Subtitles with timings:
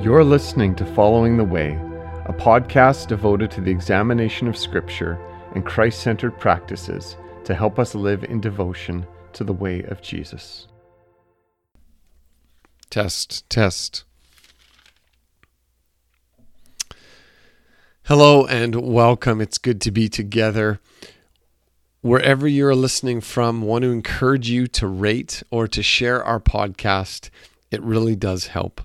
[0.00, 1.72] You're listening to Following the Way,
[2.26, 5.18] a podcast devoted to the examination of Scripture
[5.56, 10.68] and Christ centered practices to help us live in devotion to the way of Jesus.
[12.90, 14.04] Test, test.
[18.04, 19.40] Hello and welcome.
[19.40, 20.78] It's good to be together.
[22.02, 27.30] Wherever you're listening from, want to encourage you to rate or to share our podcast.
[27.72, 28.80] It really does help.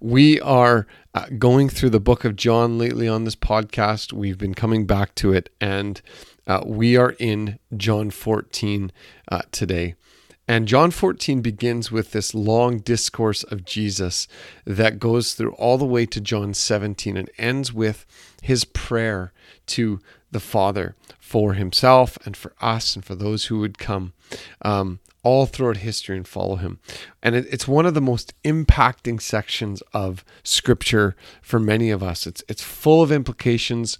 [0.00, 4.12] We are uh, going through the book of John lately on this podcast.
[4.12, 6.00] We've been coming back to it, and
[6.46, 8.92] uh, we are in John 14
[9.30, 9.94] uh, today.
[10.48, 14.26] And John 14 begins with this long discourse of Jesus
[14.64, 18.04] that goes through all the way to John 17 and ends with
[18.42, 19.32] his prayer
[19.66, 20.00] to
[20.32, 20.96] the Father
[21.30, 24.12] for himself and for us and for those who would come.
[24.62, 26.80] Um, all throughout history and follow him.
[27.22, 32.26] And it, it's one of the most impacting sections of scripture for many of us.
[32.26, 33.98] It's it's full of implications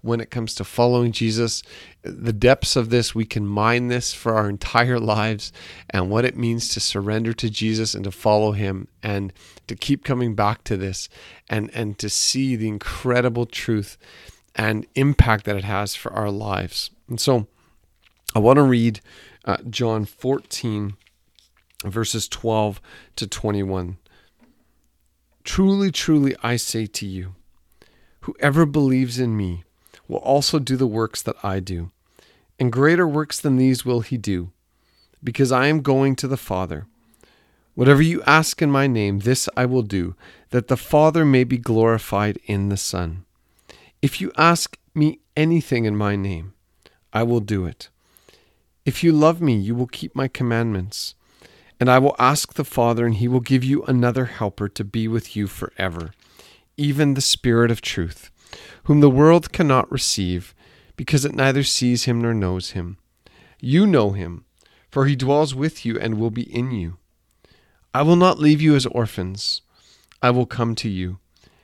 [0.00, 1.62] when it comes to following Jesus.
[2.02, 5.52] The depths of this, we can mine this for our entire lives
[5.90, 9.32] and what it means to surrender to Jesus and to follow him and
[9.68, 11.08] to keep coming back to this
[11.48, 13.98] and and to see the incredible truth
[14.54, 16.90] and impact that it has for our lives.
[17.08, 17.46] And so
[18.34, 19.00] I want to read
[19.44, 20.94] uh, John 14,
[21.84, 22.80] verses 12
[23.16, 23.98] to 21.
[25.44, 27.34] Truly, truly, I say to you,
[28.20, 29.64] whoever believes in me
[30.06, 31.90] will also do the works that I do,
[32.58, 34.52] and greater works than these will he do,
[35.22, 36.86] because I am going to the Father.
[37.74, 40.14] Whatever you ask in my name, this I will do,
[40.50, 43.24] that the Father may be glorified in the Son.
[44.02, 46.54] If you ask me anything in my name,
[47.12, 47.88] I will do it.
[48.84, 51.14] If you love me, you will keep my commandments.
[51.78, 55.06] And I will ask the Father, and he will give you another helper to be
[55.06, 56.10] with you forever,
[56.76, 58.32] even the Spirit of truth,
[58.84, 60.52] whom the world cannot receive,
[60.96, 62.98] because it neither sees him nor knows him.
[63.60, 64.44] You know him,
[64.90, 66.96] for he dwells with you and will be in you.
[67.94, 69.62] I will not leave you as orphans.
[70.20, 71.18] I will come to you.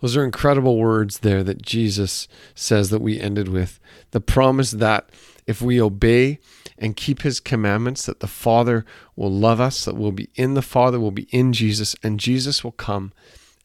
[0.00, 3.80] Those are incredible words there that Jesus says that we ended with.
[4.10, 5.08] The promise that
[5.46, 6.38] if we obey
[6.78, 8.84] and keep his commandments, that the Father
[9.16, 12.64] will love us, that we'll be in the Father, we'll be in Jesus, and Jesus
[12.64, 13.12] will come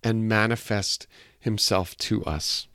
[0.04, 1.08] and manifest
[1.40, 2.68] himself to us.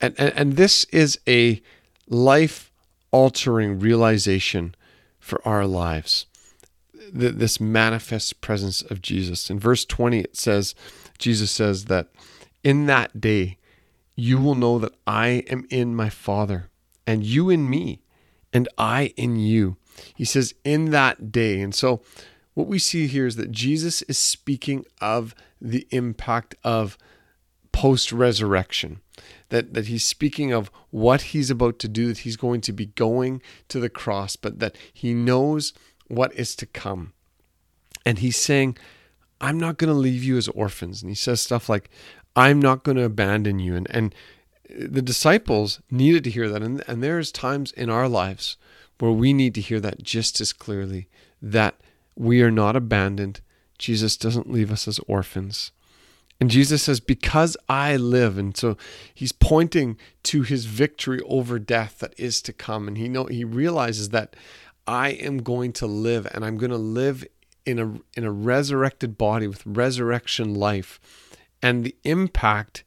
[0.00, 1.62] And, and, and this is a
[2.08, 2.72] life
[3.10, 4.74] altering realization
[5.18, 6.26] for our lives.
[7.12, 9.50] This manifest presence of Jesus.
[9.50, 10.74] In verse 20, it says,
[11.20, 12.08] Jesus says that
[12.64, 13.58] in that day
[14.16, 16.68] you will know that I am in my Father,
[17.06, 18.02] and you in me,
[18.52, 19.76] and I in you.
[20.14, 21.60] He says, in that day.
[21.60, 22.02] And so,
[22.54, 26.98] what we see here is that Jesus is speaking of the impact of
[27.72, 29.00] post resurrection.
[29.50, 32.86] That, that he's speaking of what he's about to do, that he's going to be
[32.86, 35.72] going to the cross, but that he knows
[36.08, 37.12] what is to come.
[38.04, 38.76] And he's saying,
[39.40, 41.02] I'm not going to leave you as orphans.
[41.02, 41.90] And he says stuff like,
[42.36, 43.74] I'm not going to abandon you.
[43.74, 44.14] And, and
[44.68, 46.62] the disciples needed to hear that.
[46.62, 48.56] And, and there's times in our lives
[48.98, 51.08] where we need to hear that just as clearly
[51.40, 51.80] that
[52.14, 53.40] we are not abandoned.
[53.78, 55.72] Jesus doesn't leave us as orphans.
[56.38, 58.38] And Jesus says, Because I live.
[58.38, 58.76] And so
[59.14, 62.88] he's pointing to his victory over death that is to come.
[62.88, 64.36] And he know he realizes that
[64.86, 67.26] I am going to live and I'm going to live
[67.66, 71.00] in a in a resurrected body with resurrection life.
[71.62, 72.84] And the impact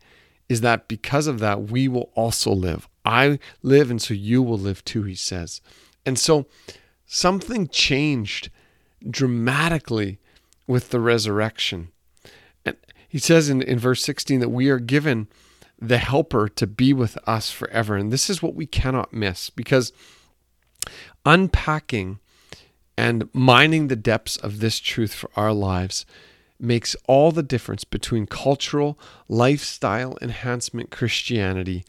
[0.49, 2.87] is that because of that, we will also live.
[3.05, 5.61] I live, and so you will live too, he says.
[6.05, 6.45] And so
[7.05, 8.49] something changed
[9.09, 10.19] dramatically
[10.67, 11.89] with the resurrection.
[12.65, 12.77] And
[13.07, 15.27] he says in, in verse 16 that we are given
[15.79, 17.95] the helper to be with us forever.
[17.95, 19.91] And this is what we cannot miss because
[21.25, 22.19] unpacking
[22.97, 26.05] and mining the depths of this truth for our lives
[26.59, 28.97] makes all the difference between cultural,
[29.27, 31.83] lifestyle enhancement Christianity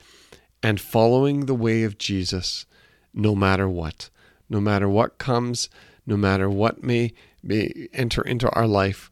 [0.62, 2.66] and following the way of Jesus,
[3.12, 4.10] no matter what.
[4.48, 5.68] No matter what comes,
[6.06, 7.12] no matter what may,
[7.42, 9.10] may enter into our life,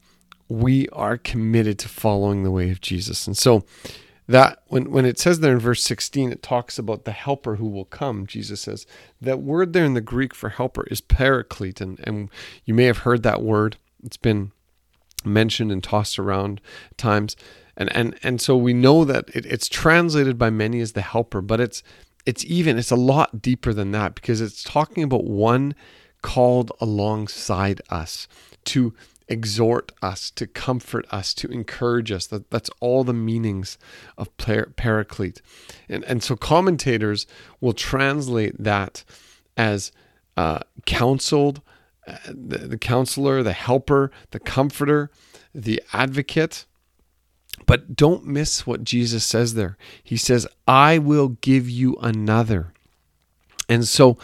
[0.48, 3.26] we are committed to following the way of Jesus.
[3.26, 3.64] And so
[4.32, 7.68] that when, when it says there in verse 16, it talks about the helper who
[7.68, 8.86] will come, Jesus says.
[9.20, 11.80] That word there in the Greek for helper is paraclete.
[11.80, 12.30] And, and
[12.64, 13.76] you may have heard that word.
[14.02, 14.52] It's been
[15.24, 16.60] mentioned and tossed around
[16.96, 17.36] times.
[17.76, 21.40] And, and, and so we know that it, it's translated by many as the helper,
[21.40, 21.82] but it's,
[22.24, 25.74] it's even, it's a lot deeper than that because it's talking about one
[26.22, 28.28] called alongside us
[28.64, 28.94] to
[29.32, 32.26] exhort us, to comfort us, to encourage us.
[32.26, 33.78] That, that's all the meanings
[34.16, 35.42] of paraclete.
[35.88, 37.26] And, and so commentators
[37.60, 39.04] will translate that
[39.56, 39.90] as
[40.36, 41.62] uh, counseled,
[42.06, 45.10] uh, the, the counselor, the helper, the comforter,
[45.54, 46.66] the advocate.
[47.66, 49.76] But don't miss what Jesus says there.
[50.02, 52.72] He says, I will give you another.
[53.68, 54.18] And so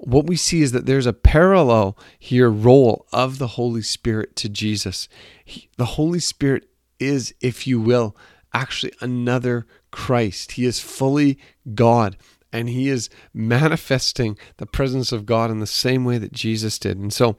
[0.00, 4.48] what we see is that there's a parallel here role of the Holy Spirit to
[4.48, 5.08] Jesus.
[5.44, 6.68] He, the Holy Spirit
[6.98, 8.16] is, if you will,
[8.54, 10.52] actually another Christ.
[10.52, 11.38] He is fully
[11.74, 12.16] God
[12.52, 16.98] and he is manifesting the presence of God in the same way that Jesus did.
[16.98, 17.36] And so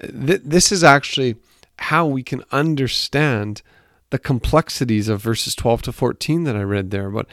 [0.00, 1.36] th- this is actually
[1.78, 3.62] how we can understand
[4.10, 7.10] the complexities of verses 12 to 14 that I read there.
[7.10, 7.26] But,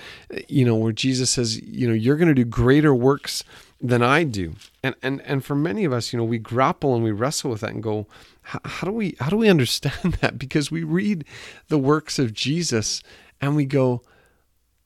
[0.47, 3.44] you know, where Jesus says, you know, you're going to do greater works
[3.81, 4.56] than I do.
[4.83, 7.62] And and and for many of us, you know, we grapple and we wrestle with
[7.62, 8.07] that and go,
[8.41, 10.39] how do we how do we understand that?
[10.39, 11.25] Because we read
[11.68, 13.01] the works of Jesus
[13.41, 14.01] and we go,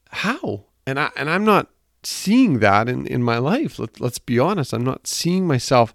[0.09, 0.65] how?
[0.85, 1.69] And I and I'm not
[2.03, 3.79] seeing that in in my life.
[3.79, 4.73] Let, let's be honest.
[4.73, 5.93] I'm not seeing myself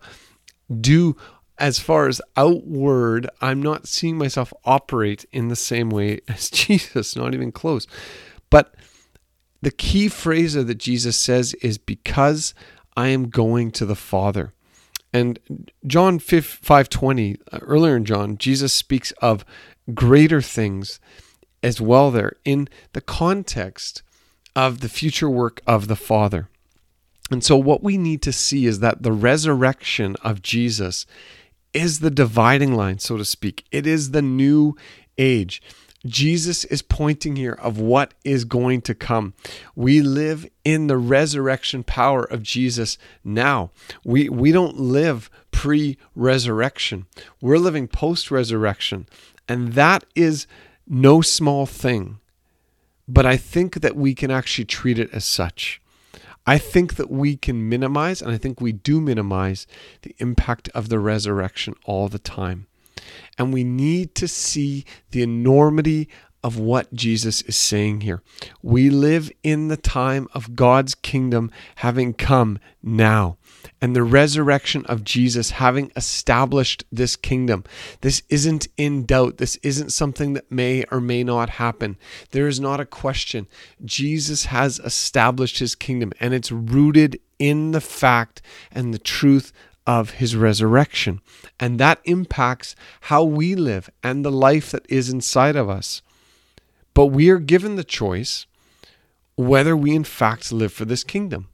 [0.80, 1.16] do
[1.58, 7.16] as far as outward, I'm not seeing myself operate in the same way as Jesus,
[7.16, 7.86] not even close.
[8.50, 8.74] But
[9.62, 12.54] the key phrase that Jesus says is because
[12.96, 14.52] I am going to the Father.
[15.12, 15.38] And
[15.86, 19.44] John 5:20 uh, earlier in John Jesus speaks of
[19.94, 21.00] greater things
[21.62, 24.02] as well there in the context
[24.54, 26.48] of the future work of the Father.
[27.30, 31.06] And so what we need to see is that the resurrection of Jesus
[31.72, 33.64] is the dividing line so to speak.
[33.70, 34.76] It is the new
[35.18, 35.62] age.
[36.04, 39.34] Jesus is pointing here of what is going to come.
[39.74, 43.70] We live in the resurrection power of Jesus now.
[44.04, 47.06] We we don't live pre-resurrection.
[47.40, 49.08] We're living post-resurrection.
[49.48, 50.46] And that is
[50.86, 52.18] no small thing.
[53.08, 55.80] But I think that we can actually treat it as such.
[56.46, 59.66] I think that we can minimize, and I think we do minimize,
[60.02, 62.66] the impact of the resurrection all the time.
[63.36, 66.08] And we need to see the enormity
[66.46, 68.22] of what Jesus is saying here.
[68.62, 73.36] We live in the time of God's kingdom having come now,
[73.80, 77.64] and the resurrection of Jesus having established this kingdom.
[78.02, 79.38] This isn't in doubt.
[79.38, 81.96] This isn't something that may or may not happen.
[82.30, 83.48] There is not a question.
[83.84, 88.40] Jesus has established his kingdom, and it's rooted in the fact
[88.70, 89.52] and the truth
[89.84, 91.20] of his resurrection.
[91.58, 96.02] And that impacts how we live and the life that is inside of us.
[96.96, 98.46] But we are given the choice
[99.36, 101.48] whether we in fact live for this kingdom.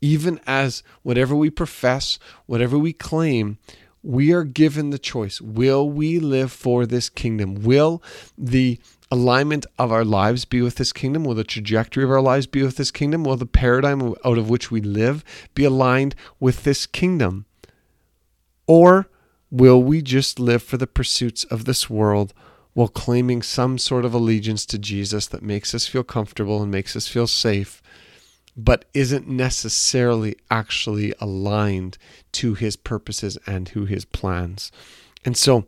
[0.00, 3.58] Even as whatever we profess, whatever we claim,
[4.02, 5.38] we are given the choice.
[5.38, 7.56] Will we live for this kingdom?
[7.56, 8.02] Will
[8.38, 11.24] the alignment of our lives be with this kingdom?
[11.24, 13.22] Will the trajectory of our lives be with this kingdom?
[13.22, 15.22] Will the paradigm out of which we live
[15.54, 17.44] be aligned with this kingdom?
[18.66, 19.10] Or
[19.50, 22.32] will we just live for the pursuits of this world
[22.72, 26.94] while claiming some sort of allegiance to Jesus that makes us feel comfortable and makes
[26.94, 27.82] us feel safe,
[28.56, 31.98] but isn't necessarily actually aligned
[32.32, 34.70] to his purposes and to his plans?
[35.24, 35.66] And so,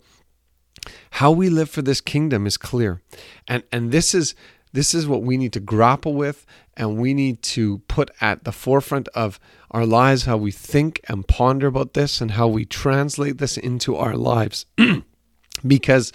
[1.11, 3.02] how we live for this kingdom is clear.
[3.47, 4.35] And, and this is
[4.73, 8.52] this is what we need to grapple with and we need to put at the
[8.52, 9.38] forefront of
[9.71, 13.94] our lives how we think and ponder about this and how we translate this into
[13.97, 14.64] our lives.
[15.66, 16.12] because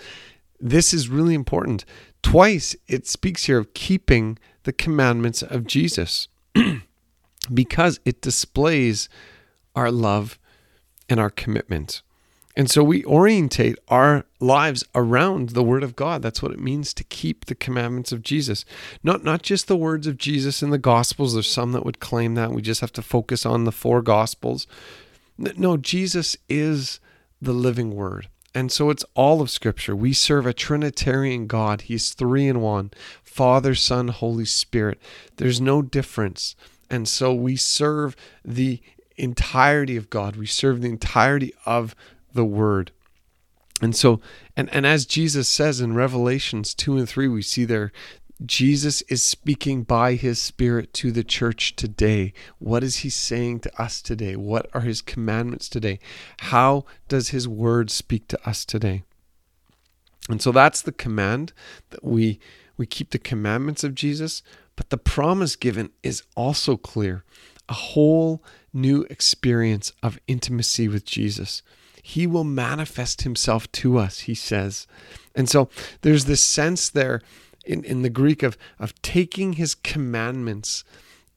[0.60, 1.86] this is really important.
[2.22, 6.28] Twice it speaks here of keeping the commandments of Jesus
[7.54, 9.08] because it displays
[9.76, 10.40] our love
[11.10, 12.02] and our commitment.
[12.58, 16.24] And so we orientate our lives around the word of God.
[16.24, 18.66] That's what it means to keep the commandments of Jesus.
[19.04, 21.36] Not not just the words of Jesus in the gospels.
[21.36, 24.66] There's some that would claim that we just have to focus on the four gospels.
[25.38, 27.00] No, Jesus is
[27.40, 28.28] the living word.
[28.58, 29.96] And so it's all of scripture.
[29.96, 31.82] We serve a trinitarian God.
[31.82, 32.90] He's 3 in 1.
[33.22, 35.00] Father, Son, Holy Spirit.
[35.36, 36.56] There's no difference.
[36.90, 38.82] And so we serve the
[39.16, 40.38] entirety of God.
[40.38, 41.94] We serve the entirety of
[42.34, 42.90] the Word.
[43.80, 44.22] And so,
[44.56, 47.92] and, and as Jesus says in Revelations 2 and 3, we see there,
[48.46, 52.34] Jesus is speaking by his Spirit to the church today.
[52.60, 54.36] What is he saying to us today?
[54.36, 56.00] What are his commandments today?
[56.40, 59.04] How does his word speak to us today?
[60.30, 61.54] And so that's the command
[61.90, 62.40] that we
[62.78, 64.44] we keep the commandments of Jesus,
[64.76, 67.24] but the promise given is also clear.
[67.68, 71.64] A whole new experience of intimacy with Jesus.
[72.04, 74.86] He will manifest himself to us, he says.
[75.34, 75.70] And so
[76.02, 77.22] there's this sense there
[77.68, 80.84] in, in the Greek of, of taking his commandments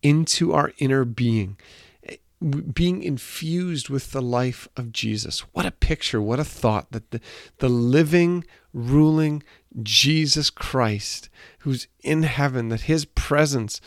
[0.03, 1.57] into our inner being,
[2.05, 5.41] eh, being infused with the life of Jesus.
[5.53, 7.21] What a picture, what a thought that the,
[7.59, 9.43] the living, ruling
[9.83, 11.29] Jesus Christ,
[11.61, 13.81] who's in heaven, that his presence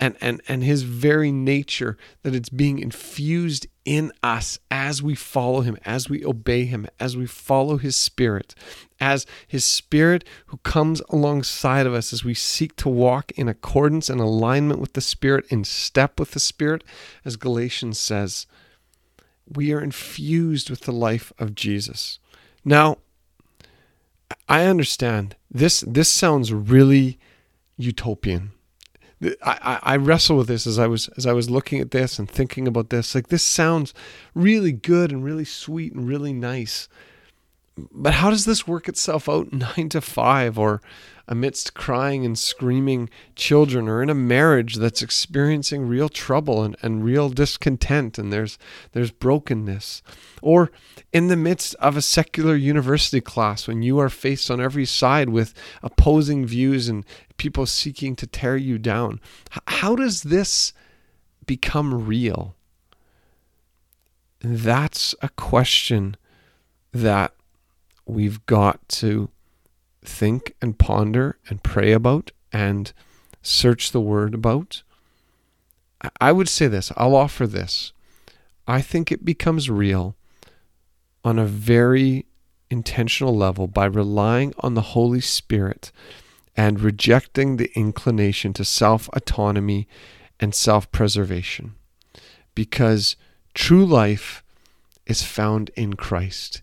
[0.00, 5.62] and, and, and his very nature, that it's being infused in us as we follow
[5.62, 8.54] him, as we obey him, as we follow his spirit,
[9.00, 14.08] as his spirit who comes alongside of us as we seek to walk in accordance
[14.08, 16.84] and alignment with the spirit, in step with the spirit,
[17.24, 18.46] as Galatians says,
[19.48, 22.18] we are infused with the life of Jesus.
[22.64, 22.98] Now,
[24.48, 27.18] I understand this this sounds really
[27.78, 28.52] utopian
[29.42, 32.30] I, I wrestle with this as I was as I was looking at this and
[32.30, 33.14] thinking about this.
[33.14, 33.92] Like this sounds
[34.34, 36.88] really good and really sweet and really nice.
[37.92, 40.80] But how does this work itself out nine to five or
[41.30, 47.04] amidst crying and screaming children or in a marriage that's experiencing real trouble and, and
[47.04, 48.58] real discontent and there's
[48.92, 50.02] there's brokenness?
[50.40, 50.70] Or
[51.12, 55.28] in the midst of a secular university class when you are faced on every side
[55.28, 57.04] with opposing views and
[57.36, 59.20] people seeking to tear you down.
[59.66, 60.72] How does this
[61.46, 62.54] become real?
[64.40, 66.16] That's a question
[66.92, 67.32] that
[68.08, 69.30] we've got to
[70.04, 72.92] think and ponder and pray about and
[73.42, 74.82] search the word about.
[76.20, 77.92] I would say this, I'll offer this.
[78.66, 80.16] I think it becomes real
[81.24, 82.26] on a very
[82.70, 85.90] intentional level by relying on the Holy Spirit
[86.56, 89.88] and rejecting the inclination to self autonomy
[90.40, 91.74] and self preservation.
[92.54, 93.16] Because
[93.54, 94.42] true life
[95.06, 96.62] is found in Christ.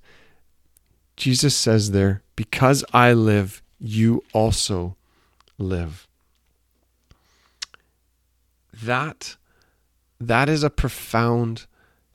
[1.15, 4.95] Jesus says there, Because I live, you also
[5.57, 6.07] live.
[8.83, 9.37] That,
[10.19, 11.65] that is a profound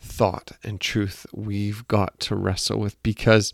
[0.01, 3.53] thought and truth we've got to wrestle with because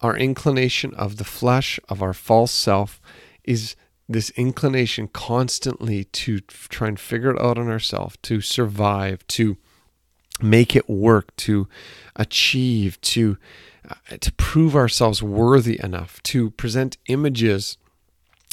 [0.00, 3.00] our inclination of the flesh, of our false self,
[3.44, 3.74] is
[4.08, 9.56] this inclination constantly to try and figure it out on ourselves, to survive, to
[10.42, 11.68] make it work, to
[12.16, 13.36] achieve, to
[13.88, 17.76] uh, to prove ourselves worthy enough, to present images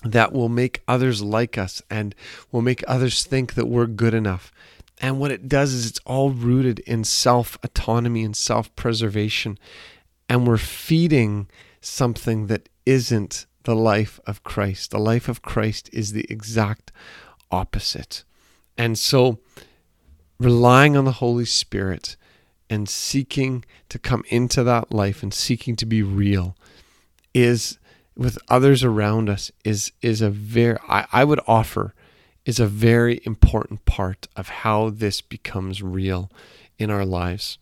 [0.03, 2.15] that will make others like us and
[2.51, 4.51] will make others think that we're good enough.
[4.99, 9.57] And what it does is it's all rooted in self autonomy and self preservation.
[10.29, 11.47] And we're feeding
[11.81, 14.91] something that isn't the life of Christ.
[14.91, 16.91] The life of Christ is the exact
[17.51, 18.23] opposite.
[18.77, 19.39] And so,
[20.41, 22.15] relying on the Holy Spirit
[22.69, 26.55] and seeking to come into that life and seeking to be real
[27.33, 27.77] is
[28.15, 31.93] with others around us is is a very I, I would offer
[32.45, 36.31] is a very important part of how this becomes real
[36.79, 37.59] in our lives.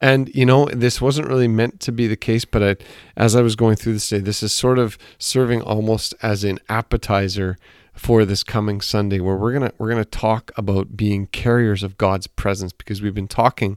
[0.00, 2.76] And you know, this wasn't really meant to be the case, but I,
[3.16, 6.58] as I was going through this day, this is sort of serving almost as an
[6.68, 7.56] appetizer
[7.94, 12.28] for this coming Sunday, where we're gonna we're gonna talk about being carriers of God's
[12.28, 13.76] presence, because we've been talking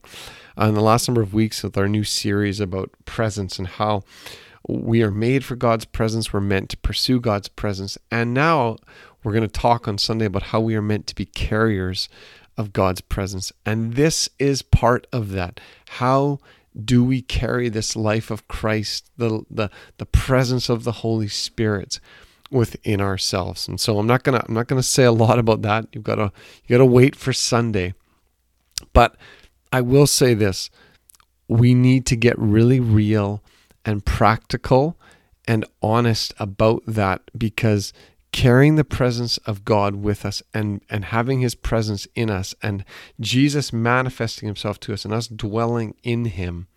[0.59, 4.03] uh, in the last number of weeks with our new series about presence and how
[4.67, 6.31] we are made for God's presence.
[6.31, 8.77] We're meant to pursue God's presence, and now
[9.23, 12.09] we're going to talk on Sunday about how we are meant to be carriers
[12.61, 13.51] of God's presence.
[13.65, 15.59] And this is part of that.
[15.89, 16.39] How
[16.85, 21.99] do we carry this life of Christ, the, the, the presence of the Holy Spirit
[22.49, 23.67] within ourselves?
[23.67, 25.87] And so I'm not gonna I'm not gonna say a lot about that.
[25.91, 26.31] You've gotta
[26.65, 27.93] you gotta wait for Sunday.
[28.93, 29.17] But
[29.73, 30.69] I will say this.
[31.47, 33.43] We need to get really real
[33.83, 34.97] and practical
[35.47, 37.91] and honest about that because
[38.31, 42.85] carrying the presence of God with us and, and having his presence in us and
[43.19, 46.67] Jesus manifesting himself to us and us dwelling in him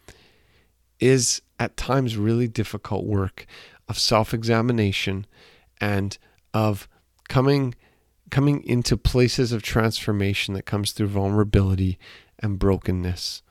[0.99, 3.47] is at times really difficult work
[3.89, 5.27] of self-examination
[5.81, 6.19] and
[6.53, 6.89] of
[7.29, 7.75] coming
[8.31, 11.99] coming into places of transformation that comes through vulnerability
[12.41, 13.43] and brokenness.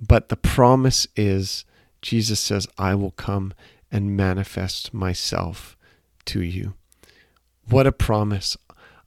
[0.00, 1.64] But the promise is
[2.02, 3.52] Jesus says, I will come
[3.92, 5.76] and manifest myself
[6.24, 6.74] to you.
[7.70, 8.56] What a promise.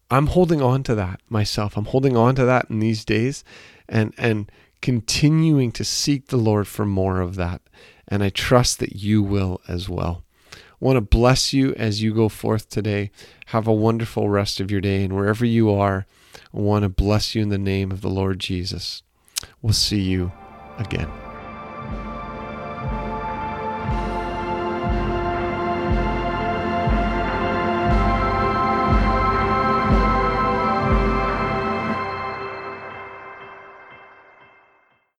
[0.09, 1.75] I'm holding on to that myself.
[1.75, 3.43] I'm holding on to that in these days
[3.89, 4.51] and and
[4.81, 7.61] continuing to seek the Lord for more of that.
[8.07, 10.23] And I trust that you will as well.
[10.53, 13.11] I want to bless you as you go forth today.
[13.47, 15.03] Have a wonderful rest of your day.
[15.03, 16.05] And wherever you are,
[16.53, 19.03] I want to bless you in the name of the Lord Jesus.
[19.61, 20.31] We'll see you
[20.77, 21.22] again.